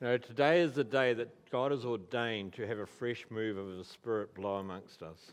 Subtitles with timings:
[0.00, 3.56] You know, today is the day that God has ordained to have a fresh move
[3.56, 5.32] of the Spirit blow amongst us.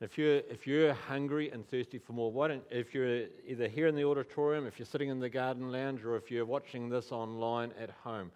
[0.00, 3.86] If you're, if you're hungry and thirsty for more, why don't, if you're either here
[3.86, 7.12] in the auditorium, if you're sitting in the garden lounge, or if you're watching this
[7.12, 8.30] online at home,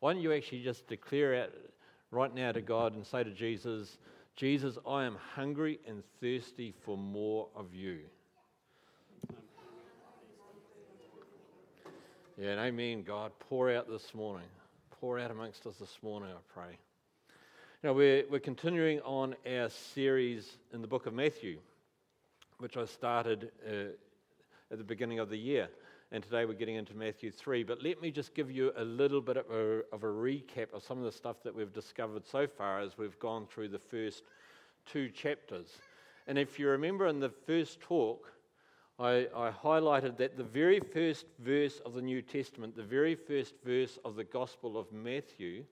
[0.00, 1.52] why don't you actually just declare out
[2.12, 3.98] right now to God and say to Jesus,
[4.36, 8.00] Jesus, I am hungry and thirsty for more of you.
[12.38, 13.32] Yeah, and amen, God.
[13.40, 14.46] Pour out this morning.
[15.00, 16.78] Pour out amongst us this morning, I pray.
[17.82, 21.58] Now, we're, we're continuing on our series in the book of Matthew,
[22.60, 23.90] which I started uh,
[24.70, 25.68] at the beginning of the year.
[26.12, 27.62] And today we're getting into Matthew 3.
[27.64, 30.82] But let me just give you a little bit of a, of a recap of
[30.82, 34.22] some of the stuff that we've discovered so far as we've gone through the first
[34.86, 35.76] two chapters.
[36.26, 38.32] And if you remember in the first talk,
[38.98, 43.54] I, I, highlighted that the very first verse of the New Testament, the very first
[43.62, 45.64] verse of the Gospel of Matthew,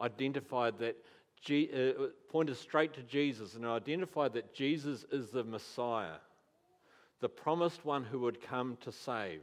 [0.00, 0.96] identified that,
[1.42, 6.16] G, uh, pointed straight to Jesus and identified that Jesus is the Messiah,
[7.20, 9.40] the promised one who would come to save.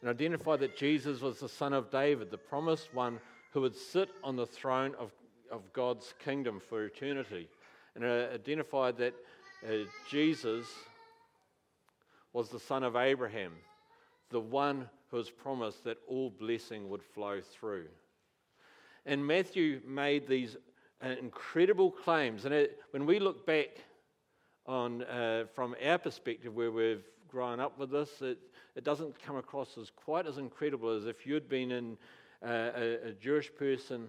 [0.00, 3.20] And identified that Jesus was the Son of David, the promised one
[3.52, 5.12] who would sit on the throne of,
[5.50, 7.48] of God's kingdom for eternity.
[7.94, 9.14] And identified that
[9.66, 9.72] uh,
[10.08, 10.66] Jesus
[12.32, 13.52] was the son of Abraham,
[14.30, 17.86] the one who was promised that all blessing would flow through.
[19.06, 20.56] And Matthew made these
[21.04, 22.44] uh, incredible claims.
[22.44, 23.68] And it, when we look back
[24.66, 28.38] on, uh, from our perspective, where we've grown up with this, it,
[28.76, 31.98] it doesn't come across as quite as incredible as if you'd been in
[32.44, 34.08] uh, a, a Jewish person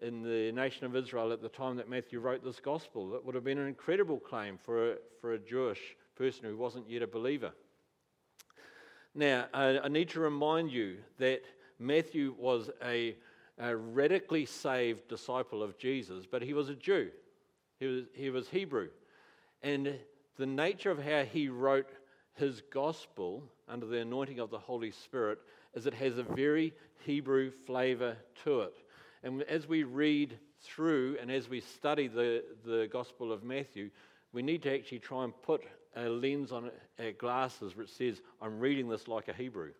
[0.00, 3.14] in the nation of Israel at the time that Matthew wrote this gospel.
[3.14, 5.80] It would have been an incredible claim for a, for a Jewish
[6.16, 7.52] person who wasn't yet a believer.
[9.14, 11.42] Now, I, I need to remind you that
[11.78, 13.16] Matthew was a,
[13.58, 17.10] a, radically saved disciple of Jesus, but he was a Jew.
[17.78, 18.88] He was, he was Hebrew.
[19.62, 19.98] And
[20.36, 21.90] the nature of how he wrote
[22.34, 25.38] his gospel under the anointing of the Holy Spirit
[25.74, 26.72] is it has a very
[27.04, 28.74] Hebrew flavor to it.
[29.22, 33.90] And as we read through and as we study the, the Gospel of Matthew,
[34.32, 35.62] we need to actually try and put
[35.96, 39.72] a lens on our uh, glasses which says, I'm reading this like a Hebrew.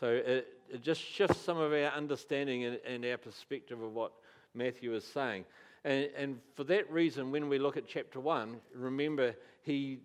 [0.00, 4.12] So it, it just shifts some of our understanding and, and, our perspective of what
[4.54, 5.44] Matthew is saying.
[5.84, 10.00] And, and for that reason, when we look at chapter 1, remember, he,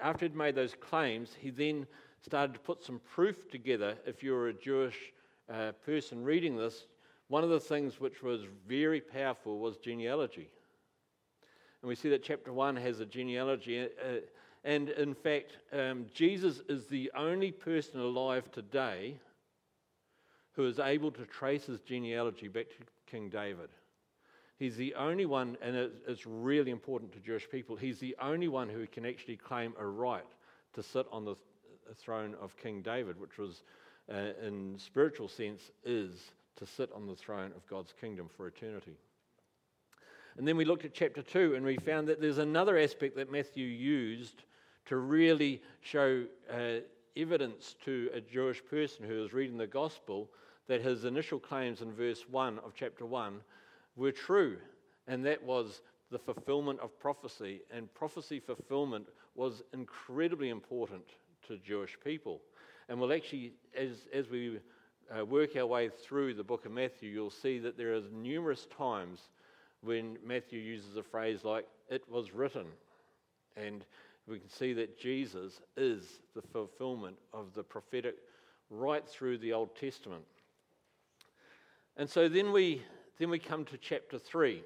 [0.00, 1.86] after he'd made those claims, he then
[2.22, 5.12] started to put some proof together if you're a Jewish
[5.52, 6.86] uh, person reading this,
[7.28, 10.48] one of the things which was very powerful was genealogy.
[11.82, 13.80] And we see that chapter 1 has a genealogy.
[13.82, 14.20] Uh,
[14.64, 19.16] and in fact, um, Jesus is the only person alive today
[20.52, 22.76] who is able to trace his genealogy back to
[23.10, 23.70] King David.
[24.58, 25.74] He's the only one, and
[26.06, 29.86] it's really important to Jewish people, he's the only one who can actually claim a
[29.86, 30.26] right
[30.74, 31.34] to sit on the
[31.94, 33.62] throne of King David, which was
[34.10, 38.96] uh, in spiritual sense, is to sit on the throne of God's kingdom for eternity.
[40.36, 43.32] And then we looked at chapter 2 and we found that there's another aspect that
[43.32, 44.42] Matthew used
[44.86, 46.80] to really show uh,
[47.16, 50.30] evidence to a Jewish person who was reading the gospel
[50.68, 53.40] that his initial claims in verse 1 of chapter 1
[53.96, 54.56] were true,
[55.08, 57.60] and that was the fulfillment of prophecy.
[57.70, 61.04] And prophecy fulfillment was incredibly important
[61.48, 62.40] to Jewish people.
[62.90, 64.58] And we'll actually, as, as we
[65.16, 68.66] uh, work our way through the book of Matthew, you'll see that there are numerous
[68.76, 69.28] times
[69.80, 72.66] when Matthew uses a phrase like, it was written.
[73.56, 73.84] And
[74.26, 78.16] we can see that Jesus is the fulfillment of the prophetic
[78.70, 80.24] right through the Old Testament.
[81.96, 82.82] And so then we,
[83.20, 84.64] then we come to chapter 3.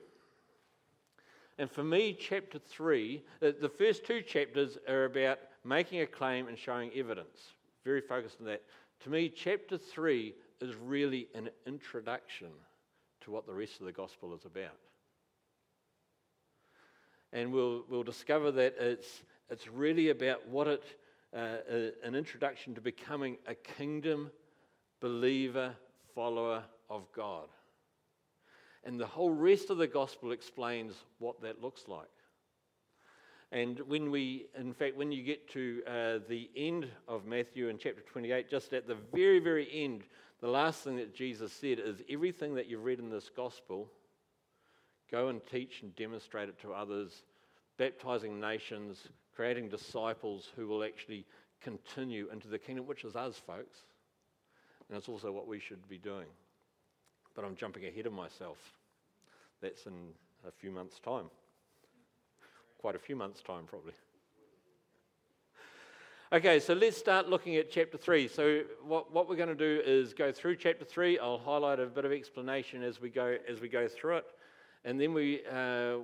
[1.59, 6.49] And for me, chapter 3, uh, the first two chapters are about making a claim
[6.49, 7.53] and showing evidence
[7.85, 8.63] very focused on that.
[9.05, 12.49] To me, chapter 3 is really an introduction
[13.23, 14.77] to what the rest of the gospel is about.
[17.33, 20.85] And we'll, we'll discover that it's, it's really about what it,
[21.37, 24.31] uh, a, an introduction to becoming a kingdom
[25.01, 25.75] believer,
[26.15, 27.49] follower of God.
[28.85, 32.09] And the whole rest of the gospel explains what that looks like.
[33.53, 37.79] And when we, in fact, when you get to uh, the end of Matthew in
[37.79, 40.03] chapter 28, just at the very, very end,
[40.41, 43.89] the last thing that Jesus said is everything that you've read in this gospel,
[45.11, 47.23] go and teach and demonstrate it to others,
[47.79, 51.25] baptizing nations, creating disciples who will actually
[51.61, 53.79] continue into the kingdom, which is us, folks.
[54.89, 56.27] and it's also what we should be doing.
[57.35, 58.59] But I'm jumping ahead of myself.
[59.61, 60.11] That's in
[60.47, 61.31] a few months' time.
[62.85, 63.95] Quite a few months' time, probably.
[66.31, 68.29] Okay, so let's start looking at chapter 3.
[68.29, 71.19] So, what, what we're going to do is go through chapter 3.
[71.19, 74.27] I'll highlight a bit of explanation as we go, as we go through it.
[74.85, 76.01] And then, we, uh,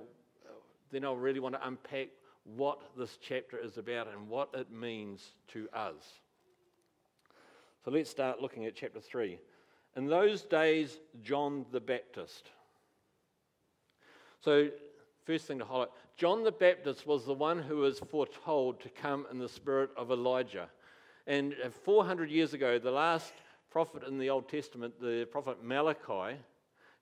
[0.91, 2.07] then I'll really want to unpack
[2.45, 6.13] what this chapter is about and what it means to us.
[7.85, 9.37] So, let's start looking at chapter 3.
[9.97, 12.49] In those days, John the Baptist.
[14.43, 14.69] So,
[15.23, 19.25] first thing to highlight John the Baptist was the one who was foretold to come
[19.31, 20.69] in the spirit of Elijah.
[21.27, 23.33] And uh, 400 years ago, the last
[23.69, 26.37] prophet in the Old Testament, the prophet Malachi,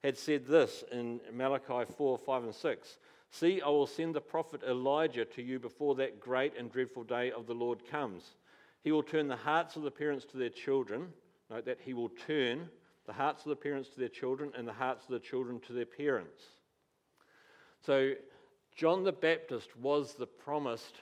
[0.04, 2.98] had said this in Malachi 4 5 and 6
[3.32, 7.32] See, I will send the prophet Elijah to you before that great and dreadful day
[7.32, 8.24] of the Lord comes.
[8.82, 11.10] He will turn the hearts of the parents to their children.
[11.50, 12.70] Note that he will turn
[13.06, 15.74] the hearts of the parents to their children and the hearts of the children to
[15.74, 16.44] their parents.
[17.86, 18.14] So
[18.76, 20.96] John the Baptist was the promised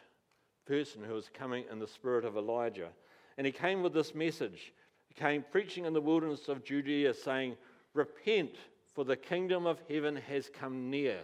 [0.65, 2.89] person who was coming in the spirit of Elijah.
[3.37, 4.73] And he came with this message.
[5.07, 7.55] He came preaching in the wilderness of Judea, saying,
[7.93, 8.55] Repent,
[8.93, 11.19] for the kingdom of heaven has come near.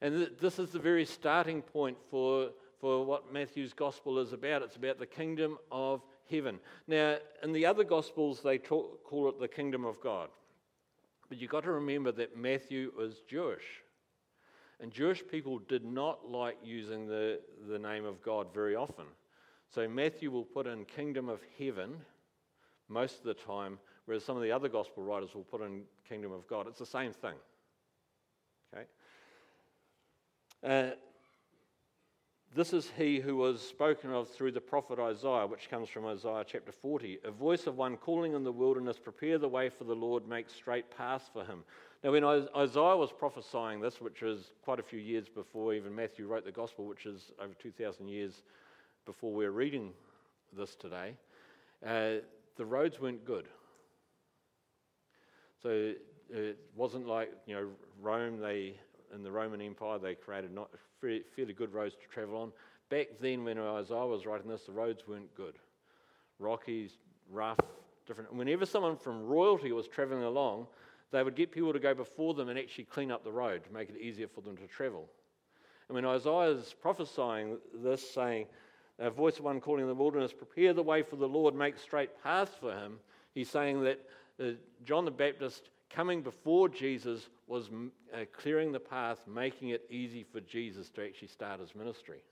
[0.00, 2.50] And th- this is the very starting point for,
[2.80, 4.62] for what Matthew's gospel is about.
[4.62, 6.58] It's about the kingdom of heaven.
[6.86, 10.28] Now, in the other gospels, they talk, call it the kingdom of God.
[11.32, 13.64] But you've got to remember that Matthew was Jewish.
[14.80, 17.40] And Jewish people did not like using the,
[17.70, 19.06] the name of God very often.
[19.74, 21.96] So Matthew will put in kingdom of heaven
[22.90, 26.32] most of the time, whereas some of the other gospel writers will put in kingdom
[26.32, 26.66] of God.
[26.66, 27.36] It's the same thing.
[28.76, 28.84] Okay?
[30.62, 30.94] Uh,
[32.54, 36.44] this is he who was spoken of through the prophet Isaiah, which comes from Isaiah
[36.46, 37.20] chapter 40.
[37.24, 40.50] A voice of one calling in the wilderness, prepare the way for the Lord, make
[40.50, 41.64] straight paths for him.
[42.04, 46.26] Now, when Isaiah was prophesying this, which was quite a few years before even Matthew
[46.26, 48.42] wrote the gospel, which is over 2,000 years
[49.06, 49.92] before we're reading
[50.52, 51.14] this today,
[51.86, 52.22] uh,
[52.56, 53.46] the roads weren't good.
[55.62, 55.94] So
[56.28, 57.68] it wasn't like, you know,
[58.00, 58.74] Rome, they,
[59.14, 60.70] in the Roman Empire, they created not
[61.00, 62.52] fairly good roads to travel on.
[62.90, 65.54] Back then, when Isaiah was writing this, the roads weren't good.
[66.38, 66.90] Rocky,
[67.30, 67.58] rough,
[68.06, 68.32] different.
[68.34, 70.66] Whenever someone from royalty was traveling along,
[71.10, 73.72] they would get people to go before them and actually clean up the road to
[73.72, 75.08] make it easier for them to travel.
[75.88, 78.46] And when Isaiah is prophesying this, saying,
[78.98, 81.78] A voice of one calling in the wilderness, prepare the way for the Lord, make
[81.78, 82.98] straight paths for him,
[83.34, 84.00] he's saying that
[84.40, 84.52] uh,
[84.84, 87.68] John the Baptist coming before Jesus was
[88.14, 92.22] uh, clearing the path, making it easy for Jesus to actually start his ministry.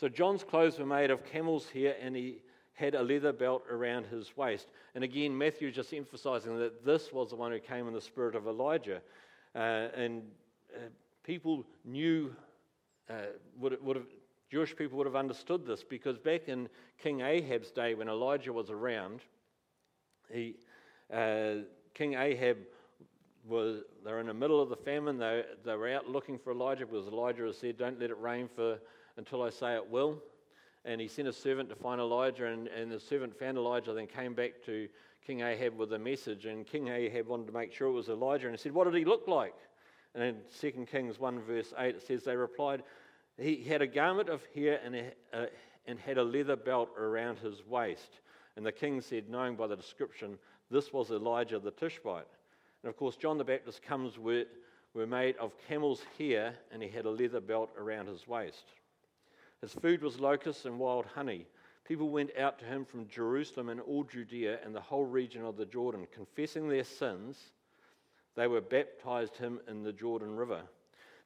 [0.00, 2.42] So John's clothes were made of camel's hair, and he
[2.74, 4.68] had a leather belt around his waist.
[4.94, 8.00] And again, Matthew is just emphasizing that this was the one who came in the
[8.00, 9.00] spirit of Elijah.
[9.56, 10.22] Uh, and
[10.76, 10.82] uh,
[11.24, 12.32] people knew,
[13.10, 13.14] uh,
[13.58, 14.06] would, would have,
[14.48, 16.68] Jewish people would have understood this because back in
[17.02, 19.22] King Ahab's day, when Elijah was around,
[20.30, 20.54] he,
[21.12, 21.62] uh,
[21.96, 22.58] King Ahab
[23.48, 25.18] was, they were in the middle of the famine.
[25.18, 28.48] They, they were out looking for Elijah because Elijah had said, Don't let it rain
[28.54, 28.78] for,
[29.16, 30.20] until I say it will
[30.86, 34.06] and he sent a servant to find Elijah, and, and the servant found Elijah, then
[34.06, 34.88] came back to
[35.26, 38.46] King Ahab with a message, and King Ahab wanted to make sure it was Elijah,
[38.46, 39.54] and he said, What did he look like?
[40.14, 42.84] And in 2 Kings 1, verse 8, it says, They replied,
[43.36, 45.48] He had a garment of hair and, a,
[45.86, 48.20] and had a leather belt around his waist.
[48.56, 50.38] And the king said, knowing by the description,
[50.70, 52.26] this was Elijah the Tishbite.
[52.82, 54.48] And of course, John the Baptist comes with,
[54.94, 58.64] were made of camel's hair, and he had a leather belt around his waist.
[59.60, 61.46] His food was locusts and wild honey.
[61.84, 65.56] People went out to him from Jerusalem and all Judea and the whole region of
[65.56, 67.38] the Jordan, confessing their sins.
[68.34, 70.62] They were baptized him in the Jordan River.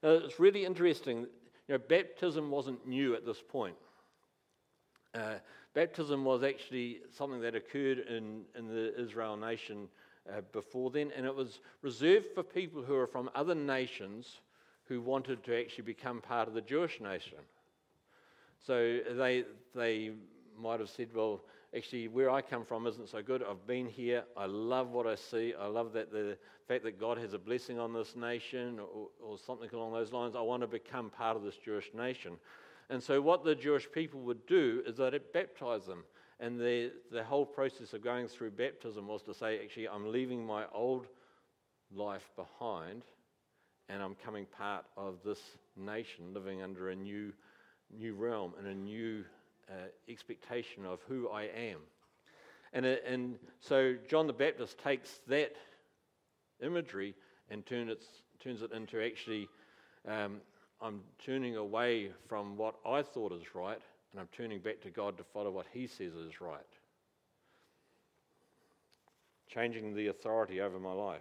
[0.02, 1.20] Now, it's really interesting.
[1.68, 3.76] You know, baptism wasn't new at this point.
[5.14, 5.34] Uh,
[5.74, 9.88] baptism was actually something that occurred in, in the Israel nation
[10.28, 14.40] uh, before then, and it was reserved for people who were from other nations
[14.84, 17.38] who wanted to actually become part of the Jewish nation.
[18.66, 20.12] So they, they
[20.58, 21.40] might have said, well,
[21.74, 23.42] actually, where I come from isn't so good.
[23.42, 24.24] I've been here.
[24.36, 25.54] I love what I see.
[25.58, 26.36] I love that the
[26.68, 30.34] fact that God has a blessing on this nation or, or something along those lines.
[30.36, 32.32] I want to become part of this Jewish nation.
[32.90, 36.04] And so, what the Jewish people would do is that it baptized them.
[36.40, 40.44] And the, the whole process of going through baptism was to say, actually, I'm leaving
[40.44, 41.06] my old
[41.94, 43.02] life behind
[43.88, 45.40] and I'm coming part of this
[45.76, 47.32] nation living under a new
[47.96, 49.24] new realm and a new
[49.68, 49.74] uh,
[50.08, 51.78] expectation of who I am.
[52.72, 55.56] And, it, and so John the Baptist takes that
[56.62, 57.14] imagery
[57.50, 58.04] and turn it,
[58.42, 59.48] turns it into actually,
[60.06, 60.40] um,
[60.82, 63.80] I'm turning away from what I thought is right,
[64.12, 66.60] and I'm turning back to God to follow what He says is right.
[69.48, 71.20] Changing the authority over my life.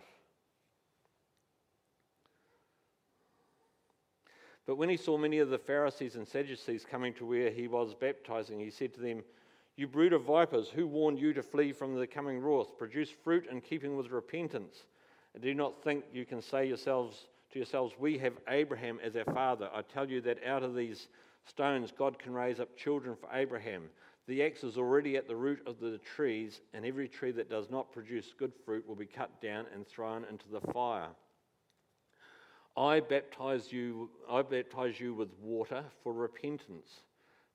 [4.70, 7.96] But when he saw many of the Pharisees and Sadducees coming to where he was
[7.96, 9.24] baptizing, he said to them,
[9.78, 12.78] You brood of vipers, who warned you to flee from the coming wrath?
[12.78, 14.84] Produce fruit in keeping with repentance.
[15.34, 19.26] And do not think you can say yourselves to yourselves, We have Abraham as our
[19.26, 19.70] father.
[19.74, 21.08] I tell you that out of these
[21.46, 23.90] stones God can raise up children for Abraham.
[24.28, 27.70] The axe is already at the root of the trees, and every tree that does
[27.72, 31.10] not produce good fruit will be cut down and thrown into the fire.
[32.78, 37.02] I baptize you, I baptize you with water for repentance.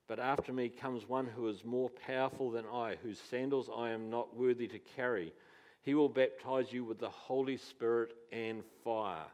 [0.07, 4.09] But after me comes one who is more powerful than I, whose sandals I am
[4.09, 5.33] not worthy to carry.
[5.81, 9.25] He will baptize you with the Holy Spirit and fire.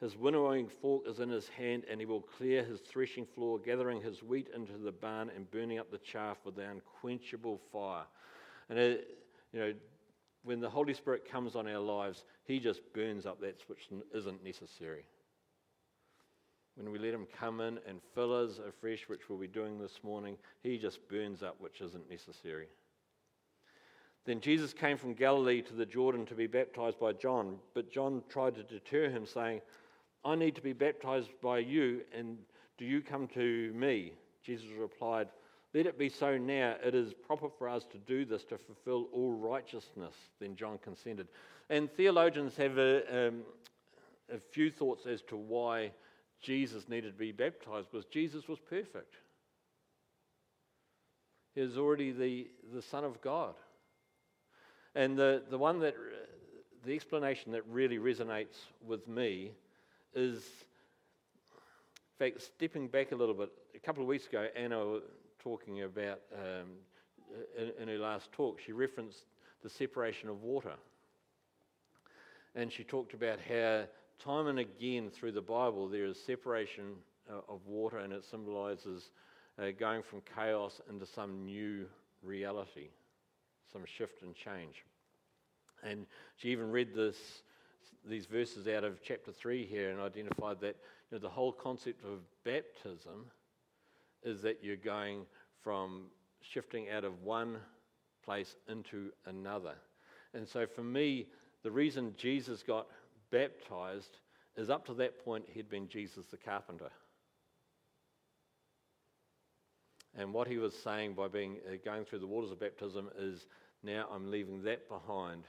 [0.00, 4.00] His winnowing fork is in his hand, and he will clear his threshing floor, gathering
[4.00, 8.04] his wheat into the barn and burning up the chaff with the unquenchable fire.
[8.70, 9.08] And it,
[9.52, 9.72] you know,
[10.44, 14.44] when the Holy Spirit comes on our lives, He just burns up that which isn't
[14.44, 15.04] necessary.
[16.76, 19.98] When we let Him come in and fill us afresh, which we'll be doing this
[20.02, 22.68] morning, He just burns up which isn't necessary.
[24.24, 28.22] Then Jesus came from Galilee to the Jordan to be baptized by John, but John
[28.28, 29.62] tried to deter him, saying,
[30.24, 32.38] I need to be baptized by you, and
[32.76, 34.12] do you come to me?
[34.44, 35.28] Jesus replied,
[35.74, 36.76] let it be so now.
[36.82, 40.14] It is proper for us to do this to fulfill all righteousness.
[40.40, 41.28] Then John consented.
[41.68, 43.42] And theologians have a, um,
[44.32, 45.92] a few thoughts as to why
[46.40, 49.16] Jesus needed to be baptized, because Jesus was perfect.
[51.54, 53.54] He was already the, the Son of God.
[54.94, 55.94] And the, the one that,
[56.84, 58.56] the explanation that really resonates
[58.86, 59.52] with me
[60.14, 60.44] is,
[62.20, 63.50] in fact, stepping back a little bit.
[63.74, 65.02] A couple of weeks ago, Anna was
[65.42, 66.68] talking about um,
[67.56, 69.24] in, in her last talk, she referenced
[69.62, 70.74] the separation of water.
[72.54, 73.84] And she talked about how
[74.22, 76.94] time and again through the Bible there is separation
[77.30, 79.10] uh, of water and it symbolizes
[79.60, 81.86] uh, going from chaos into some new
[82.22, 82.88] reality,
[83.72, 84.84] some shift and change.
[85.84, 87.16] And she even read this,
[88.06, 90.76] these verses out of chapter 3 here and identified that
[91.10, 93.26] you know, the whole concept of baptism
[94.22, 95.26] is that you're going
[95.62, 96.06] from
[96.40, 97.58] shifting out of one
[98.24, 99.74] place into another.
[100.34, 101.26] And so for me,
[101.62, 102.86] the reason Jesus got
[103.30, 104.18] baptized
[104.56, 106.90] is up to that point he'd been Jesus the carpenter.
[110.16, 113.46] And what he was saying by being uh, going through the waters of baptism is
[113.82, 115.44] now I'm leaving that behind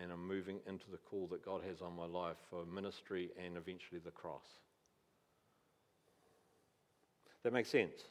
[0.00, 3.56] and I'm moving into the call that God has on my life for ministry and
[3.56, 4.44] eventually the cross.
[7.42, 8.02] That makes sense?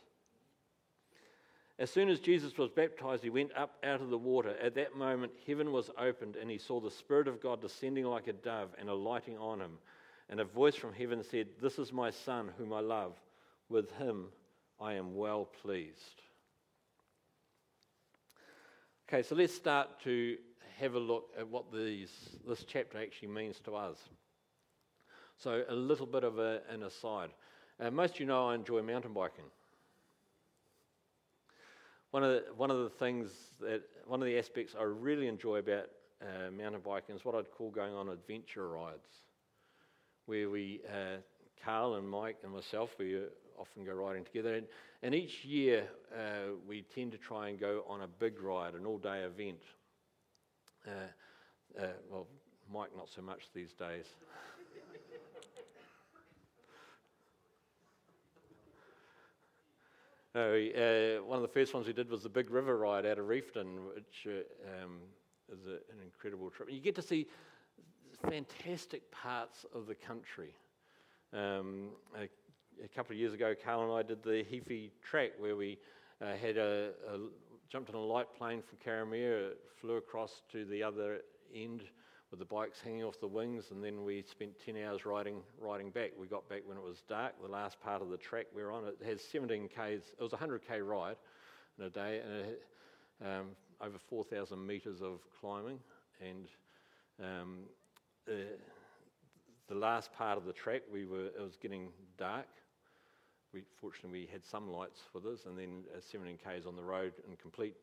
[1.79, 4.55] As soon as Jesus was baptized, he went up out of the water.
[4.61, 8.27] At that moment, heaven was opened, and he saw the Spirit of God descending like
[8.27, 9.77] a dove and alighting on him.
[10.29, 13.13] And a voice from heaven said, This is my Son, whom I love.
[13.69, 14.27] With him
[14.79, 16.21] I am well pleased.
[19.07, 20.37] Okay, so let's start to
[20.79, 22.11] have a look at what these,
[22.47, 23.97] this chapter actually means to us.
[25.37, 27.29] So, a little bit of a, an aside.
[27.79, 29.45] Uh, most of you know I enjoy mountain biking.
[32.11, 33.29] One of, the, one of the things
[33.59, 35.89] that, one of the aspects I really enjoy about
[36.21, 39.07] uh, mountain biking is what I'd call going on adventure rides,
[40.25, 41.17] where we, uh,
[41.63, 43.19] Carl and Mike and myself, we
[43.59, 44.55] often go riding together.
[44.55, 44.67] And,
[45.03, 48.85] and each year uh, we tend to try and go on a big ride, an
[48.85, 49.61] all day event.
[50.87, 50.91] Uh,
[51.81, 52.27] uh, well,
[52.71, 54.05] Mike, not so much these days.
[60.35, 63.27] uh, one of the first ones we did was the Big River Ride out of
[63.27, 64.99] Reefton, which uh, um,
[65.51, 66.69] is a, an incredible trip.
[66.71, 67.27] You get to see
[68.29, 70.55] fantastic parts of the country.
[71.33, 72.29] Um, a,
[72.81, 75.77] a, couple of years ago, Carl and I did the Heaphy track where we
[76.21, 77.17] uh, had a, a,
[77.69, 81.19] jumped on a light plane from Karamea, flew across to the other
[81.53, 81.83] end
[82.29, 85.91] with the bikes hanging off the wings, and then we spent 10 hours riding riding
[85.91, 86.11] back.
[86.19, 87.33] We got back when it was dark.
[87.41, 90.01] The last part of the track we were on, it has 17 k's.
[90.19, 91.15] It was a 100k ride
[91.77, 92.63] in a day, and it,
[93.25, 93.47] um,
[93.81, 95.79] over 4,000 meters of climbing.
[96.21, 96.47] And
[97.23, 97.59] um,
[98.25, 102.47] the last part of the track, we were it was getting dark.
[103.57, 106.83] We, fortunately, we had some lights for this, and then uh, 17 k's on the
[106.83, 107.75] road in complete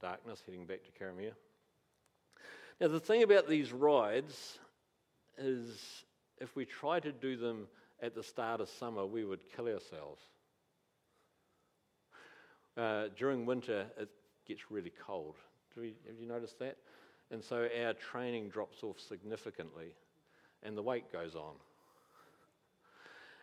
[0.00, 1.32] darkness, heading back to Karamea.
[2.80, 4.58] Now, the thing about these rides
[5.38, 5.78] is
[6.38, 7.68] if we try to do them
[8.02, 10.22] at the start of summer, we would kill ourselves.
[12.76, 14.08] Uh, during winter, it
[14.48, 15.36] gets really cold.
[15.76, 16.76] We, have you noticed that?
[17.30, 19.94] And so our training drops off significantly,
[20.64, 21.54] and the weight goes on.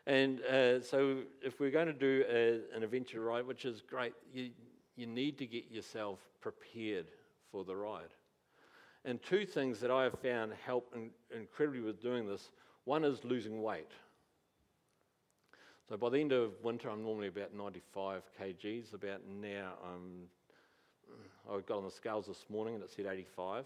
[0.07, 4.13] And uh, so, if we're going to do a, an adventure ride, which is great,
[4.33, 4.51] you,
[4.95, 7.07] you need to get yourself prepared
[7.51, 8.13] for the ride.
[9.03, 12.51] And two things that I have found help in, incredibly with doing this
[12.85, 13.91] one is losing weight.
[15.89, 18.93] So by the end of winter, I'm normally about 95 kgs.
[18.93, 20.29] About now, I'm,
[21.53, 23.65] I got on the scales this morning and it said 85.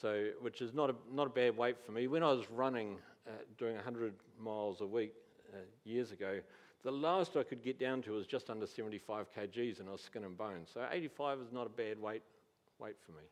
[0.00, 2.06] So, which is not a, not a bad weight for me.
[2.06, 2.96] When I was running,
[3.26, 5.12] uh, doing 100 miles a week
[5.52, 6.40] uh, years ago,
[6.82, 10.00] the lowest I could get down to was just under 75 kgs and I was
[10.00, 10.62] skin and bone.
[10.72, 12.22] So 85 is not a bad weight,
[12.78, 13.24] weight for me.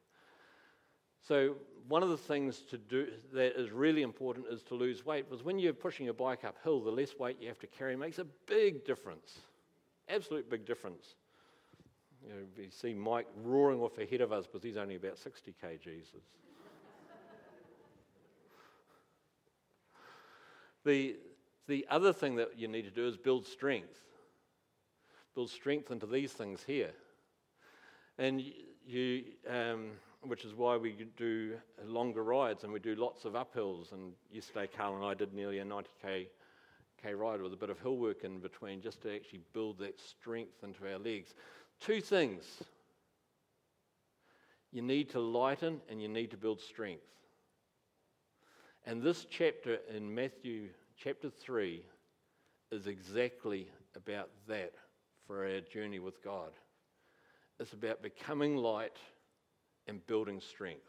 [1.26, 1.56] So
[1.88, 5.28] one of the things to do that is really important is to lose weight.
[5.28, 8.18] Because when you're pushing your bike uphill, the less weight you have to carry makes
[8.18, 9.38] a big difference,
[10.08, 11.14] absolute big difference.
[12.22, 15.54] You, know, you see Mike roaring off ahead of us because he's only about 60
[15.62, 16.06] kgs.
[20.84, 21.16] The,
[21.66, 24.00] the other thing that you need to do is build strength.
[25.34, 26.92] Build strength into these things here.
[28.18, 28.42] And
[28.86, 29.90] you, um,
[30.22, 31.54] which is why we do
[31.84, 33.92] longer rides and we do lots of uphills.
[33.92, 36.26] And yesterday, Carl and I did nearly a 90k
[37.00, 40.00] K ride with a bit of hill work in between just to actually build that
[40.00, 41.34] strength into our legs.
[41.80, 42.44] Two things
[44.72, 47.06] you need to lighten and you need to build strength.
[48.84, 51.82] And this chapter in Matthew chapter 3
[52.70, 54.72] is exactly about that
[55.26, 56.50] for our journey with God.
[57.60, 58.96] It's about becoming light
[59.86, 60.88] and building strength.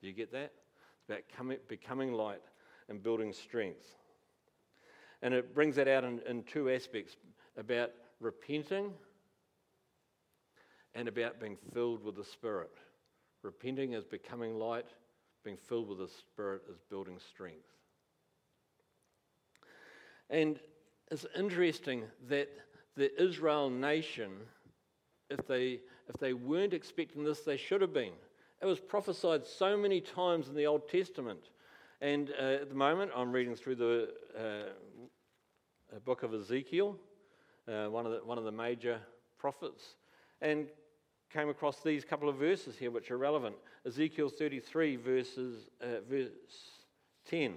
[0.00, 0.52] Do you get that?
[0.98, 2.42] It's about coming, becoming light
[2.88, 3.86] and building strength.
[5.22, 7.16] And it brings that out in, in two aspects
[7.56, 7.90] about
[8.20, 8.92] repenting
[10.94, 12.70] and about being filled with the Spirit.
[13.42, 14.88] Repenting is becoming light,
[15.46, 17.68] being filled with the Spirit is building strength.
[20.28, 20.58] And
[21.08, 22.48] it's interesting that
[22.96, 24.32] the Israel nation,
[25.30, 25.78] if they
[26.08, 28.12] if they weren't expecting this, they should have been.
[28.60, 31.50] It was prophesied so many times in the Old Testament.
[32.00, 36.96] And uh, at the moment, I'm reading through the uh, book of Ezekiel,
[37.68, 38.98] uh, one, of the, one of the major
[39.38, 39.94] prophets,
[40.40, 40.66] and
[41.32, 43.56] came across these couple of verses here which are relevant.
[43.86, 46.30] Ezekiel 33, verses, uh, verse
[47.28, 47.54] 10.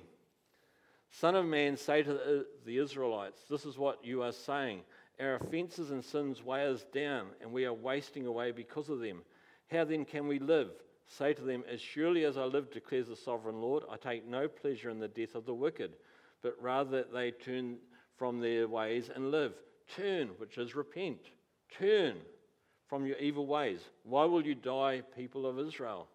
[1.11, 4.81] Son of man, say to the, the Israelites, This is what you are saying.
[5.19, 9.21] Our offences and sins weigh us down, and we are wasting away because of them.
[9.71, 10.69] How then can we live?
[11.07, 14.47] Say to them, As surely as I live, declares the sovereign Lord, I take no
[14.47, 15.95] pleasure in the death of the wicked,
[16.41, 17.77] but rather that they turn
[18.17, 19.53] from their ways and live.
[19.95, 21.19] Turn, which is repent.
[21.77, 22.17] Turn
[22.89, 23.79] from your evil ways.
[24.03, 26.07] Why will you die, people of Israel?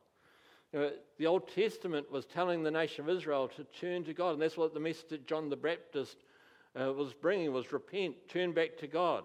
[0.73, 4.33] You know, the Old Testament was telling the nation of Israel to turn to God,
[4.33, 6.17] and that's what the message that John the Baptist
[6.79, 9.23] uh, was bringing was repent, turn back to God.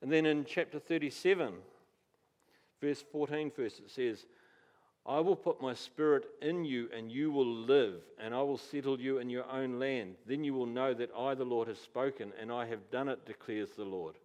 [0.00, 1.54] And then in chapter 37,
[2.80, 4.24] verse 14 first, it says,
[5.06, 9.00] I will put my spirit in you, and you will live, and I will settle
[9.00, 10.16] you in your own land.
[10.26, 13.24] Then you will know that I, the Lord, have spoken, and I have done it,
[13.24, 14.16] declares the Lord.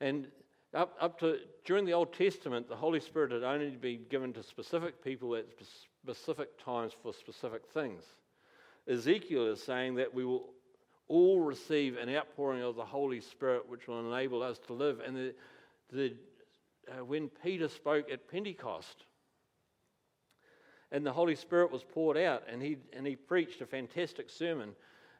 [0.00, 0.26] And
[0.74, 4.42] up, up to during the Old Testament, the Holy Spirit had only been given to
[4.42, 5.46] specific people at
[6.02, 8.02] specific times for specific things.
[8.88, 10.50] Ezekiel is saying that we will
[11.08, 15.00] all receive an outpouring of the Holy Spirit, which will enable us to live.
[15.06, 15.34] And the,
[15.92, 16.14] the,
[16.90, 19.04] uh, when Peter spoke at Pentecost,
[20.92, 24.74] and the Holy Spirit was poured out, and he, and he preached a fantastic sermon.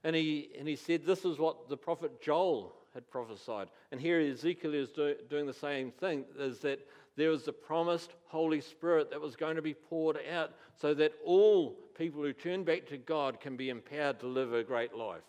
[0.04, 3.68] And he, and he said, This is what the prophet Joel had prophesied.
[3.90, 8.12] And here Ezekiel is do, doing the same thing, is that there was the promised
[8.26, 12.64] Holy Spirit that was going to be poured out so that all people who turn
[12.64, 15.22] back to God can be empowered to live a great life.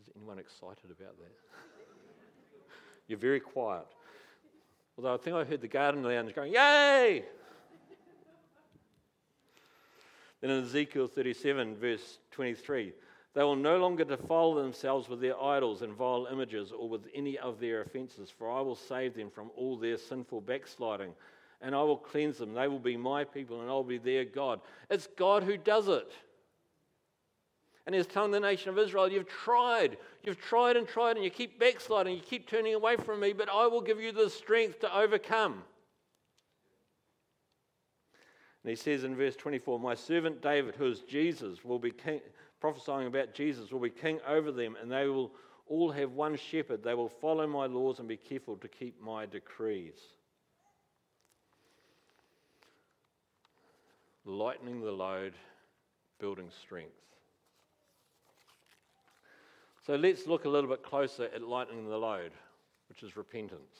[0.00, 1.32] Is anyone excited about that?
[3.08, 3.86] You're very quiet.
[4.96, 7.24] Although I think I heard the garden lounge going, Yay!
[10.40, 12.92] then in Ezekiel 37, verse 23,
[13.34, 17.38] they will no longer defile themselves with their idols and vile images or with any
[17.38, 21.14] of their offences, for I will save them from all their sinful backsliding
[21.62, 22.52] and I will cleanse them.
[22.52, 24.60] They will be my people, and I'll be their God.
[24.90, 26.10] It's God who does it.
[27.86, 31.30] And he's telling the nation of Israel, You've tried, you've tried and tried, and you
[31.30, 34.80] keep backsliding, you keep turning away from me, but I will give you the strength
[34.80, 35.64] to overcome.
[38.62, 42.20] And he says in verse 24, My servant David, who is Jesus, will be king,
[42.60, 45.32] prophesying about Jesus, will be king over them, and they will
[45.66, 46.84] all have one shepherd.
[46.84, 49.98] They will follow my laws and be careful to keep my decrees.
[54.24, 55.34] Lightening the load,
[56.20, 56.92] building strength.
[59.86, 62.32] So let's look a little bit closer at lightening the load,
[62.88, 63.76] which is repentance.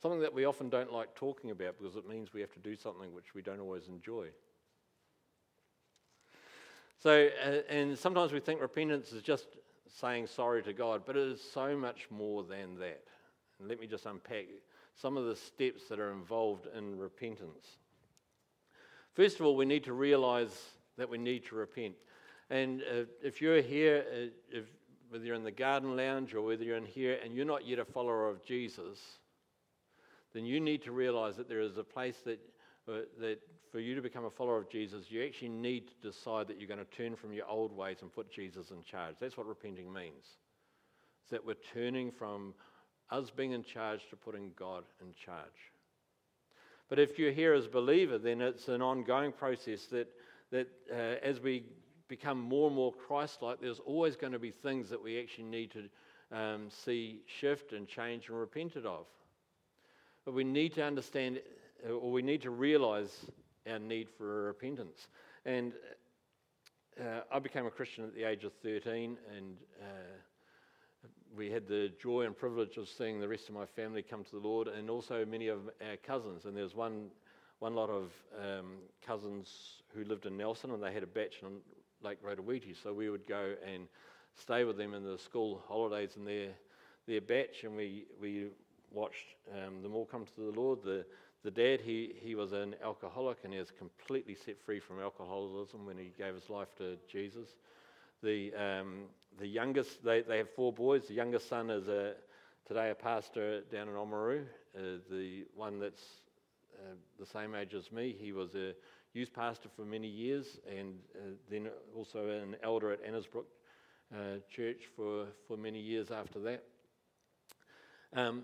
[0.00, 2.76] Something that we often don't like talking about because it means we have to do
[2.76, 4.28] something which we don't always enjoy.
[7.00, 9.46] So, uh, and sometimes we think repentance is just
[9.88, 13.04] saying sorry to God, but it is so much more than that.
[13.58, 14.46] And let me just unpack
[15.00, 17.78] some of the steps that are involved in repentance.
[19.14, 21.94] First of all, we need to realize that we need to repent.
[22.50, 24.64] And uh, if you're here, uh, if,
[25.10, 27.78] whether you're in the garden lounge or whether you're in here and you're not yet
[27.78, 28.98] a follower of Jesus,
[30.34, 32.38] then you need to realize that there is a place that,
[32.88, 33.38] uh, that
[33.72, 36.68] for you to become a follower of Jesus, you actually need to decide that you're
[36.68, 39.14] going to turn from your old ways and put Jesus in charge.
[39.20, 40.24] That's what repenting means.
[41.22, 42.54] It's that we're turning from
[43.10, 45.72] us being in charge to putting God in charge.
[46.88, 50.08] But if you're here as a believer, then it's an ongoing process that,
[50.50, 51.64] that uh, as we
[52.08, 55.44] become more and more Christ like, there's always going to be things that we actually
[55.44, 59.06] need to um, see shift and change and repented of.
[60.24, 61.40] But we need to understand,
[61.88, 63.26] uh, or we need to realize
[63.70, 65.08] our need for repentance.
[65.44, 65.72] And
[67.00, 71.92] uh, I became a Christian at the age of 13, and uh, we had the
[72.02, 74.90] joy and privilege of seeing the rest of my family come to the Lord, and
[74.90, 76.44] also many of our cousins.
[76.44, 77.08] And there's one,
[77.60, 78.10] one lot of
[78.42, 81.58] um, cousins who lived in Nelson, and they had a batch on
[82.02, 83.88] Lake Rotoiti, so we would go and
[84.34, 86.50] stay with them in the school holidays in their
[87.06, 88.48] their batch, and we we
[88.92, 90.82] watched um, them all come to the Lord.
[90.82, 91.04] The,
[91.44, 95.86] the dad, he, he was an alcoholic and he was completely set free from alcoholism
[95.86, 97.48] when he gave his life to Jesus.
[98.22, 99.04] The, um,
[99.38, 101.06] the youngest, they, they have four boys.
[101.06, 102.14] The youngest son is a,
[102.66, 104.44] today a pastor down in Oamaru.
[104.76, 104.80] Uh,
[105.10, 106.02] the one that's
[106.74, 108.74] uh, the same age as me, he was a
[109.14, 113.44] youth pastor for many years and uh, then also an elder at Annesbrook
[114.14, 116.64] uh, Church for, for many years after that.
[118.14, 118.42] Um,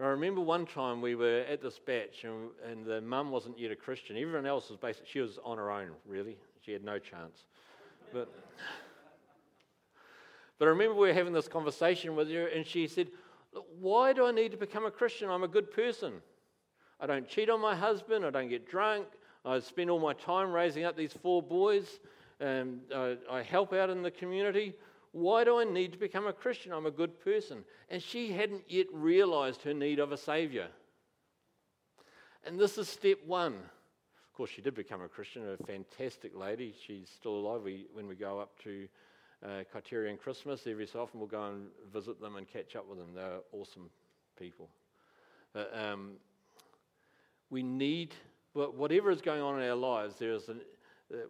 [0.00, 3.72] I remember one time we were at this batch and, and the mum wasn't yet
[3.72, 4.16] a Christian.
[4.16, 6.36] Everyone else was basically, she was on her own, really.
[6.64, 7.46] She had no chance.
[8.12, 8.32] But,
[10.58, 13.08] but I remember we were having this conversation with her and she said,
[13.80, 15.30] Why do I need to become a Christian?
[15.30, 16.14] I'm a good person.
[17.00, 18.24] I don't cheat on my husband.
[18.24, 19.06] I don't get drunk.
[19.44, 22.00] I spend all my time raising up these four boys.
[22.40, 24.74] And I, I help out in the community.
[25.12, 26.72] Why do I need to become a Christian?
[26.72, 27.64] I'm a good person.
[27.88, 30.68] And she hadn't yet realized her need of a Savior.
[32.44, 33.54] And this is step one.
[33.54, 36.72] Of course, she did become a Christian, a fantastic lady.
[36.86, 37.62] She's still alive.
[37.62, 38.86] We, when we go up to
[39.44, 42.98] uh, Criterion Christmas, every so often we'll go and visit them and catch up with
[42.98, 43.08] them.
[43.14, 43.90] They're awesome
[44.38, 44.68] people.
[45.52, 46.12] But, um,
[47.50, 48.14] we need,
[48.66, 50.60] whatever is going on in our lives, there is an,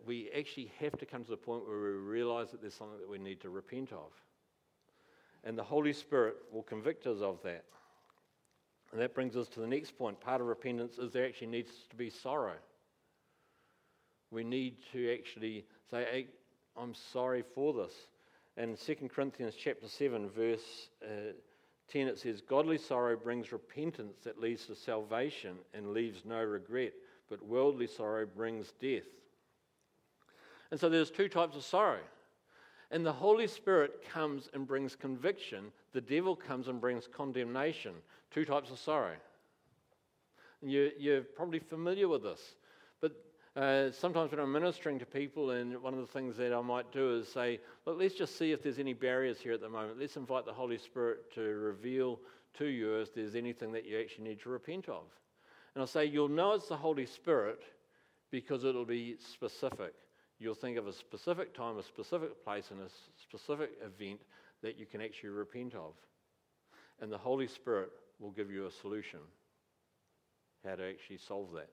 [0.06, 3.08] we actually have to come to the point where we realize that there's something that
[3.08, 4.10] we need to repent of.
[5.44, 7.64] And the Holy Spirit will convict us of that.
[8.92, 10.20] And that brings us to the next point.
[10.20, 12.56] Part of repentance is there actually needs to be sorrow.
[14.30, 16.26] We need to actually say, hey,
[16.76, 17.92] I'm sorry for this.
[18.56, 21.32] And 2 Corinthians chapter 7, verse uh,
[21.90, 26.92] 10, it says, Godly sorrow brings repentance that leads to salvation and leaves no regret,
[27.28, 29.02] but worldly sorrow brings death.
[30.70, 32.00] And so there's two types of sorrow.
[32.90, 35.66] And the Holy Spirit comes and brings conviction.
[35.92, 37.92] The devil comes and brings condemnation.
[38.30, 39.16] Two types of sorrow.
[40.62, 42.40] And you, you're probably familiar with this.
[43.00, 43.12] But
[43.56, 46.90] uh, sometimes when I'm ministering to people, and one of the things that I might
[46.92, 49.98] do is say, look, let's just see if there's any barriers here at the moment.
[50.00, 52.18] Let's invite the Holy Spirit to reveal
[52.54, 55.04] to you if there's anything that you actually need to repent of.
[55.78, 57.60] And I'll say, you'll know it's the Holy Spirit
[58.32, 59.94] because it'll be specific
[60.38, 62.88] you'll think of a specific time, a specific place, and a
[63.22, 64.20] specific event
[64.62, 65.94] that you can actually repent of.
[67.00, 69.20] And the Holy Spirit will give you a solution
[70.64, 71.70] how to actually solve that.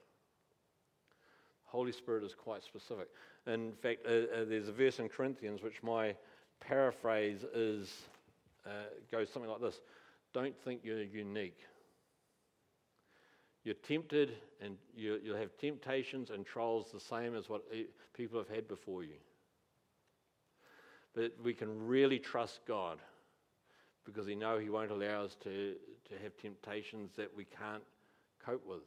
[1.63, 3.07] Holy Spirit is quite specific.
[3.47, 6.15] In fact, uh, uh, there's a verse in Corinthians which my
[6.59, 7.91] paraphrase is
[8.65, 8.69] uh,
[9.11, 9.81] goes something like this:
[10.33, 11.57] Don't think you're unique.
[13.65, 17.63] You're tempted, and you, you'll have temptations and trials the same as what
[18.13, 19.15] people have had before you.
[21.15, 22.99] But we can really trust God
[24.05, 25.73] because He know He won't allow us to,
[26.09, 27.81] to have temptations that we can't
[28.45, 28.83] cope with.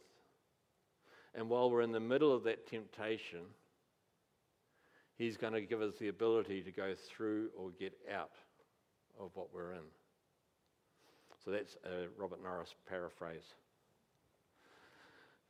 [1.35, 3.41] And while we're in the middle of that temptation,
[5.17, 8.31] He's going to give us the ability to go through or get out
[9.19, 9.89] of what we're in.
[11.45, 13.43] So that's a Robert Norris paraphrase.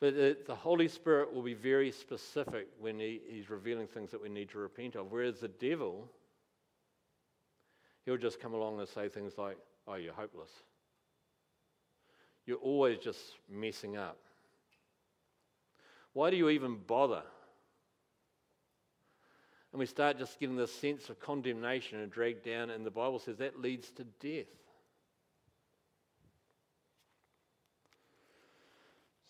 [0.00, 4.28] But the Holy Spirit will be very specific when he, He's revealing things that we
[4.28, 5.11] need to repent of.
[5.11, 6.08] Whereas the devil,
[8.04, 9.56] he'll just come along and say things like,
[9.88, 10.50] Oh, you're hopeless.
[12.46, 14.18] You're always just messing up.
[16.12, 17.22] Why do you even bother?
[19.72, 23.18] And we start just getting this sense of condemnation and dragged down, and the Bible
[23.18, 24.46] says that leads to death.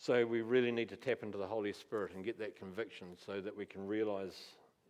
[0.09, 3.42] So we really need to tap into the Holy Spirit and get that conviction so
[3.42, 4.33] that we can realize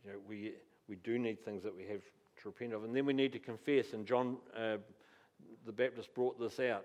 [0.04, 0.52] you know, we,
[0.88, 2.02] we do need things that we have
[2.40, 2.84] to repent of.
[2.84, 3.94] And then we need to confess.
[3.94, 4.76] And John uh,
[5.66, 6.84] the Baptist brought this out.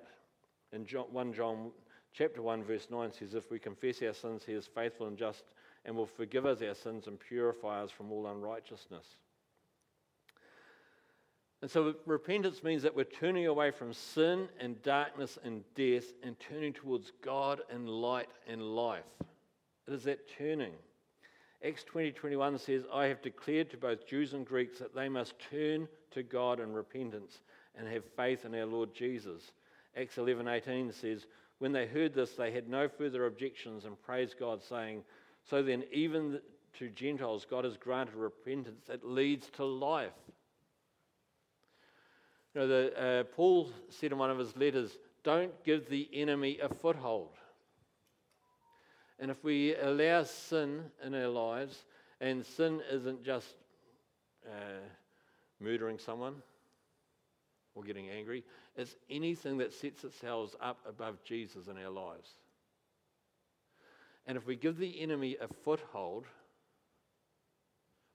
[0.71, 1.69] In John, 1 John
[2.11, 5.43] chapter 1, verse 9 says, If we confess our sins, he is faithful and just
[5.85, 9.05] and will forgive us our sins and purify us from all unrighteousness.
[11.63, 16.37] And so repentance means that we're turning away from sin and darkness and death and
[16.37, 19.05] turning towards God and light and life.
[19.87, 20.73] It is that turning.
[21.65, 25.35] Acts 20 21 says, I have declared to both Jews and Greeks that they must
[25.49, 27.39] turn to God in repentance
[27.75, 29.53] and have faith in our Lord Jesus.
[29.95, 31.27] Acts 11 18 says,
[31.59, 35.01] When they heard this, they had no further objections and praised God, saying,
[35.45, 36.41] So then, even
[36.79, 40.11] to Gentiles, God has granted repentance that leads to life.
[42.53, 46.59] You know, the, uh, Paul said in one of his letters, don't give the enemy
[46.61, 47.29] a foothold.
[49.19, 51.85] And if we allow sin in our lives,
[52.19, 53.55] and sin isn't just
[54.45, 54.81] uh,
[55.59, 56.35] murdering someone
[57.75, 58.43] or getting angry,
[58.75, 62.29] it's anything that sets itself up above Jesus in our lives.
[64.27, 66.25] And if we give the enemy a foothold,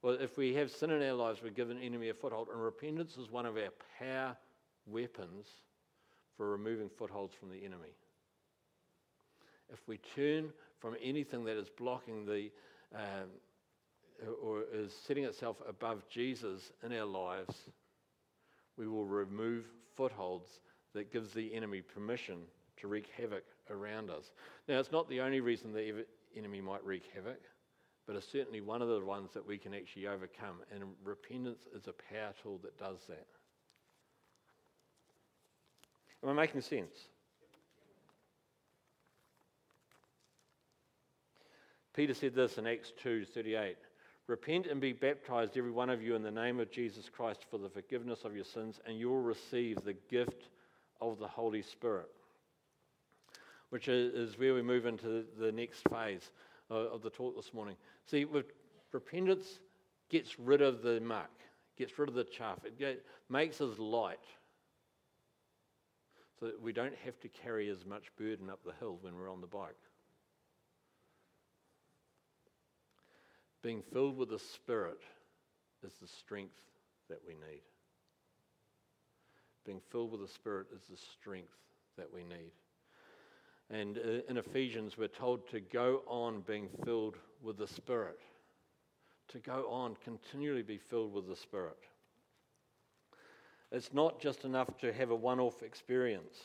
[0.02, 2.48] well, if we have sin in our lives, we give an enemy a foothold.
[2.52, 4.36] And repentance is one of our power
[4.86, 5.46] weapons
[6.36, 7.94] for removing footholds from the enemy.
[9.70, 12.50] If we turn from anything that is blocking the
[12.94, 13.28] um,
[14.42, 17.54] or is setting itself above Jesus in our lives,
[18.76, 19.64] we will remove
[19.96, 20.60] footholds
[20.94, 22.38] that gives the enemy permission
[22.78, 24.32] to wreak havoc around us.
[24.68, 26.04] Now, it's not the only reason the
[26.36, 27.40] enemy might wreak havoc
[28.08, 30.56] but it's certainly one of the ones that we can actually overcome.
[30.74, 33.26] And repentance is a power tool that does that.
[36.22, 36.94] Am I making sense?
[41.92, 43.76] Peter said this in Acts 2:38.
[44.26, 47.58] Repent and be baptized, every one of you, in the name of Jesus Christ for
[47.58, 50.48] the forgiveness of your sins, and you will receive the gift
[51.02, 52.08] of the Holy Spirit.
[53.68, 56.30] Which is where we move into the next phase
[56.70, 57.76] of the talk this morning.
[58.06, 58.26] See,
[58.92, 59.60] repentance
[60.08, 61.30] gets rid of the muck,
[61.76, 62.64] gets rid of the chaff.
[62.64, 64.18] It get, makes us light
[66.38, 69.30] so that we don't have to carry as much burden up the hill when we're
[69.30, 69.76] on the bike.
[73.62, 75.00] Being filled with the Spirit
[75.84, 76.60] is the strength
[77.08, 77.62] that we need.
[79.66, 81.56] Being filled with the Spirit is the strength
[81.96, 82.52] that we need.
[83.70, 88.18] And uh, in Ephesians, we're told to go on being filled with the Spirit.
[89.28, 91.76] To go on, continually be filled with the Spirit.
[93.70, 96.38] It's not just enough to have a one off experience.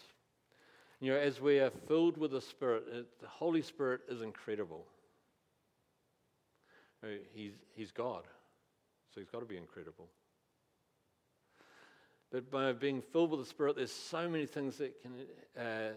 [1.00, 4.86] You know, as we are filled with the Spirit, it, the Holy Spirit is incredible.
[7.34, 8.24] He's, he's God,
[9.14, 10.08] so he's got to be incredible.
[12.32, 15.12] But by being filled with the Spirit, there's so many things that can
[15.58, 15.92] uh,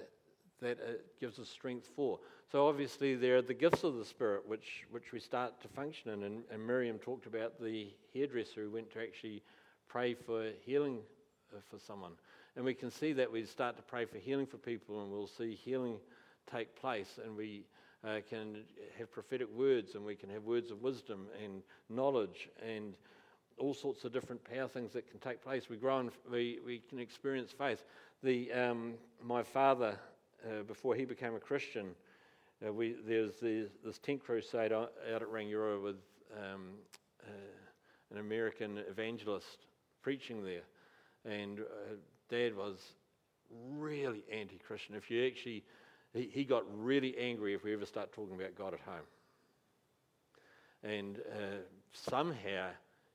[0.61, 2.19] that it gives us strength for.
[2.51, 6.11] So obviously there are the gifts of the Spirit which, which we start to function
[6.13, 6.23] in.
[6.23, 9.43] And, and Miriam talked about the hairdresser who went to actually
[9.89, 10.99] pray for healing
[11.55, 12.13] uh, for someone.
[12.57, 15.27] And we can see that we start to pray for healing for people and we'll
[15.27, 15.99] see healing
[16.51, 17.65] take place and we
[18.07, 18.63] uh, can
[18.99, 22.95] have prophetic words and we can have words of wisdom and knowledge and
[23.59, 25.69] all sorts of different power things that can take place.
[25.69, 27.85] We grow and we, we can experience faith.
[28.23, 29.99] The, um, my father
[30.45, 31.95] uh, before he became a Christian,
[32.67, 35.97] uh, we, there's this tent crusade out at Rangiora with
[36.37, 36.71] um,
[37.23, 39.67] uh, an American evangelist
[40.03, 40.63] preaching there.
[41.25, 41.95] And uh,
[42.31, 42.79] Dad was
[43.71, 44.95] really anti Christian.
[44.95, 45.65] If you actually,
[46.13, 49.07] he, he got really angry if we ever start talking about God at home.
[50.83, 51.59] And uh,
[51.93, 52.69] somehow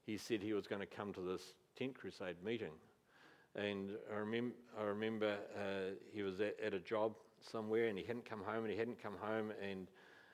[0.05, 1.41] he said he was going to come to this
[1.77, 2.71] tent crusade meeting.
[3.55, 7.13] And I, remem- I remember uh, he was at, at, a job
[7.51, 9.51] somewhere and he hadn't come home and he hadn't come home.
[9.61, 9.87] And,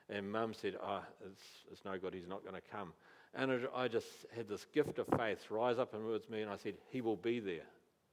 [0.08, 2.92] and mum said, Oh, it's, it's no good, he's not going to come.
[3.34, 6.74] And I just had this gift of faith rise up towards me and I said,
[6.90, 7.66] He will be there.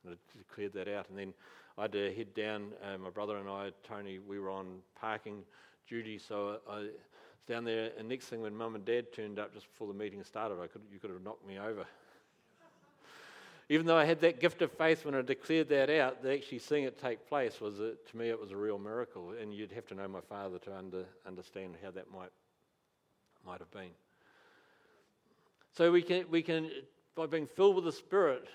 [0.03, 1.09] And I cleared that out.
[1.09, 1.33] And then
[1.77, 2.71] I had to head down.
[2.83, 5.43] Uh, my brother and I, Tony, we were on parking
[5.87, 6.17] duty.
[6.17, 6.89] So I was
[7.47, 7.91] down there.
[7.97, 10.67] And next thing, when mum and dad turned up just before the meeting started, I
[10.67, 11.85] could, you could have knocked me over
[13.67, 16.83] even though I had that gift of faith when I declared that out, actually seeing
[16.83, 19.33] it take place was, a, to me, it was a real miracle.
[19.41, 22.29] And you'd have to know my father to under, understand how that might,
[23.45, 23.89] might have been.
[25.75, 26.69] So we can, we can,
[27.15, 28.45] by being filled with the Spirit,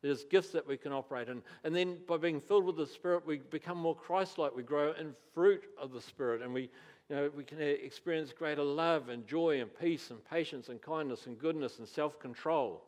[0.00, 1.42] there's gifts that we can operate in.
[1.64, 4.54] And then by being filled with the Spirit, we become more Christ like.
[4.54, 6.42] We grow in fruit of the Spirit.
[6.42, 6.70] And we,
[7.10, 11.26] you know, we can experience greater love and joy and peace and patience and kindness
[11.26, 12.84] and goodness and self control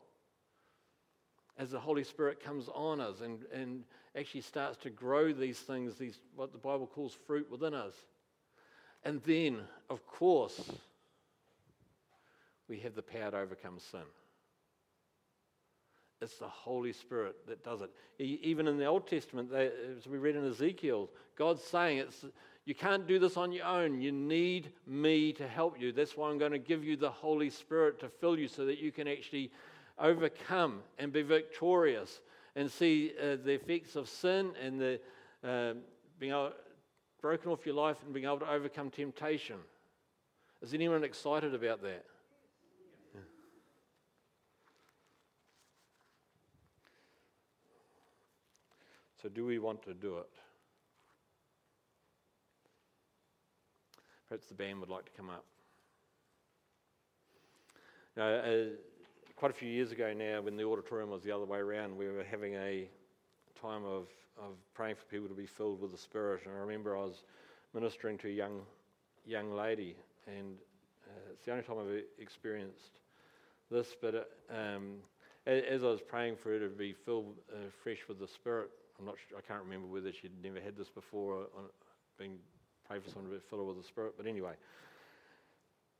[1.59, 3.83] as the Holy Spirit comes on us and, and
[4.17, 7.93] actually starts to grow these things, these what the Bible calls fruit within us.
[9.03, 10.71] And then, of course,
[12.69, 13.99] we have the power to overcome sin.
[16.21, 17.89] It's the Holy Spirit that does it.
[18.19, 22.25] Even in the Old Testament, they, as we read in Ezekiel, God's saying it's
[22.65, 23.99] you can't do this on your own.
[24.01, 25.91] You need me to help you.
[25.91, 28.79] That's why I'm going to give you the Holy Spirit to fill you so that
[28.79, 29.49] you can actually
[29.99, 32.21] overcome and be victorious
[32.55, 34.99] and see uh, the effects of sin and the
[35.43, 35.73] uh,
[36.19, 36.51] being able,
[37.21, 39.57] broken off your life and being able to overcome temptation.
[40.61, 42.05] Is anyone excited about that?
[49.21, 50.29] So, do we want to do it?
[54.29, 55.43] Perhaps the band would like to come up.
[58.15, 58.65] Now, uh,
[59.39, 62.05] quite a few years ago now, when the auditorium was the other way around, we
[62.05, 62.89] were having a
[63.61, 66.41] time of, of praying for people to be filled with the Spirit.
[66.45, 67.23] And I remember I was
[67.73, 68.59] ministering to a young,
[69.25, 69.95] young lady,
[70.27, 70.57] and
[71.07, 72.99] uh, it's the only time I've experienced
[73.71, 73.95] this.
[74.01, 74.95] But uh, um,
[75.47, 79.05] as, I was praying for her to be filled uh, fresh with the Spirit, I'm
[79.05, 81.63] not sure, I can't remember whether she'd never had this before, or, or
[82.17, 82.35] being
[82.85, 84.15] prayed for someone to be filled with the Spirit.
[84.17, 84.55] But anyway.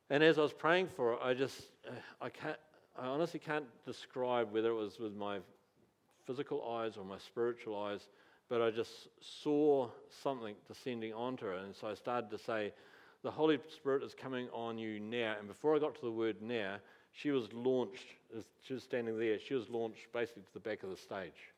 [0.10, 2.58] And as I was praying for her, I just, uh, I can't,
[3.02, 5.40] I honestly can't describe whether it was with my
[6.28, 8.02] physical eyes or my spiritual eyes,
[8.50, 9.90] but I just saw
[10.24, 11.54] something descending onto her.
[11.54, 12.74] And so I started to say,
[13.24, 15.36] The Holy Spirit is coming on you now.
[15.40, 16.76] And before I got to the word now,
[17.14, 18.06] she was launched,
[18.64, 21.54] she was standing there, she was launched basically to the back of the stage.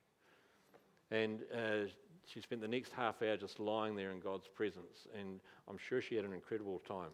[1.10, 1.88] And uh,
[2.32, 5.08] she spent the next half hour just lying there in God's presence.
[5.20, 7.10] And I'm sure she had an incredible time.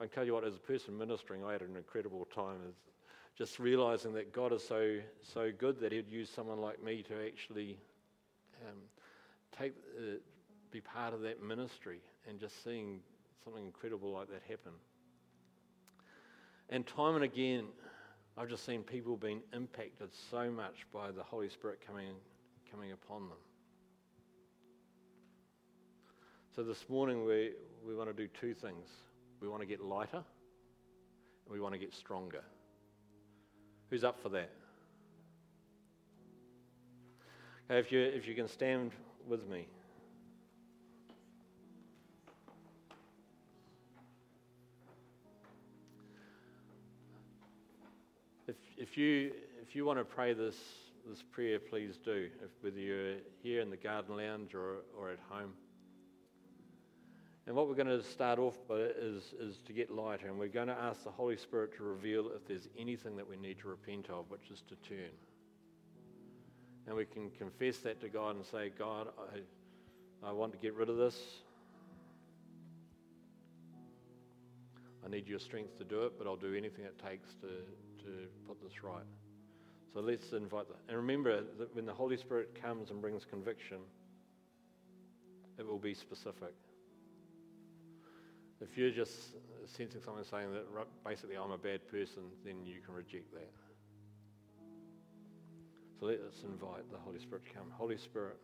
[0.00, 2.74] I can tell you what, as a person ministering, I had an incredible time as,
[3.36, 7.14] just realizing that God is so, so good that He'd use someone like me to
[7.26, 7.78] actually
[8.66, 8.78] um,
[9.58, 10.16] take, uh,
[10.70, 13.00] be part of that ministry and just seeing
[13.44, 14.72] something incredible like that happen.
[16.70, 17.66] And time and again,
[18.38, 22.14] I've just seen people being impacted so much by the Holy Spirit coming,
[22.70, 23.38] coming upon them.
[26.54, 27.52] So this morning, we,
[27.86, 28.88] we want to do two things.
[29.40, 30.24] We want to get lighter,
[31.44, 32.42] and we want to get stronger.
[33.90, 34.50] Who's up for that?
[37.70, 38.92] Okay, if you, if you can stand
[39.28, 39.66] with me.
[48.48, 50.56] If, if, you, if you want to pray this,
[51.08, 55.18] this prayer, please do, if, whether you're here in the garden lounge or, or at
[55.28, 55.52] home.
[57.46, 60.48] And what we're going to start off by is, is to get lighter, and we're
[60.48, 63.68] going to ask the Holy Spirit to reveal if there's anything that we need to
[63.68, 65.10] repent of, which is to turn.
[66.88, 70.74] And we can confess that to God and say, God, I, I want to get
[70.74, 71.16] rid of this.
[75.04, 77.46] I need your strength to do it, but I'll do anything it takes to,
[78.04, 79.04] to put this right.
[79.94, 80.80] So let's invite that.
[80.88, 83.78] And remember that when the Holy Spirit comes and brings conviction,
[85.58, 86.54] it will be specific.
[88.60, 89.34] If you're just
[89.66, 90.64] sensing someone saying that
[91.04, 93.50] basically I'm a bad person, then you can reject that.
[95.98, 97.66] So let us invite the Holy Spirit to come.
[97.70, 98.36] Holy Spirit,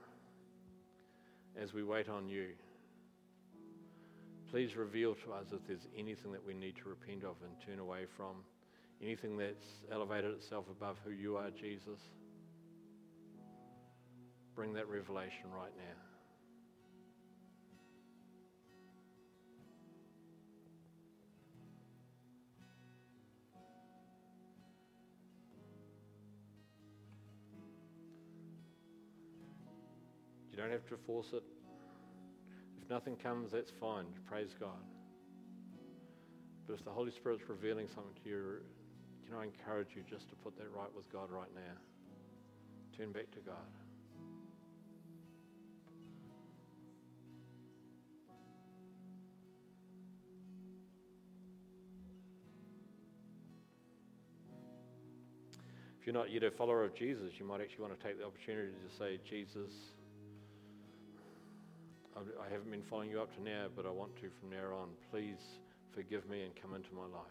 [1.61, 2.49] as we wait on you,
[4.51, 7.79] please reveal to us if there's anything that we need to repent of and turn
[7.79, 8.37] away from,
[9.03, 12.01] anything that's elevated itself above who you are, Jesus.
[14.55, 16.12] Bring that revelation right now.
[30.73, 31.43] Have to force it.
[32.83, 34.07] If nothing comes, that's fine.
[34.27, 34.71] Praise God.
[36.67, 38.57] But if the Holy Spirit's revealing something to you,
[39.27, 42.97] can I encourage you just to put that right with God right now?
[42.97, 43.57] Turn back to God.
[56.01, 58.27] If you're not yet a follower of Jesus, you might actually want to take the
[58.27, 59.71] opportunity to say, Jesus,
[62.41, 64.89] I haven't been following you up to now, but I want to from now on.
[65.11, 65.41] Please
[65.95, 67.23] forgive me and come into my life.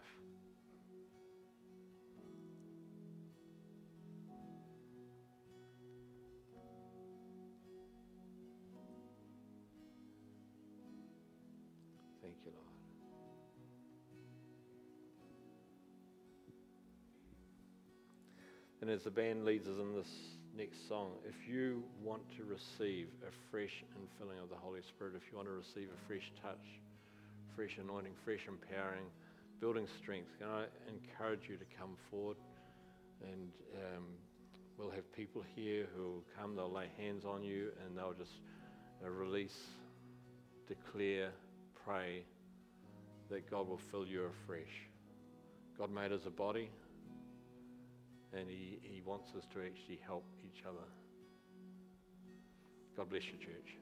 [12.22, 12.66] Thank you, Lord.
[18.80, 20.08] And as the band leads us in this
[20.56, 25.22] next song, if you want to receive a fresh infilling of the Holy Spirit, if
[25.30, 26.80] you want to receive a fresh touch,
[27.56, 29.06] fresh anointing, fresh empowering,
[29.60, 32.36] building strength, can I encourage you to come forward?
[33.22, 34.04] And um,
[34.76, 38.40] we'll have people here who will come, they'll lay hands on you, and they'll just
[39.04, 39.58] uh, release,
[40.68, 41.30] declare,
[41.84, 42.24] pray
[43.30, 44.88] that God will fill you afresh.
[45.78, 46.68] God made us a body
[48.32, 50.24] and he, he wants us to actually help
[50.54, 50.86] each other.
[52.96, 53.81] God bless you, church.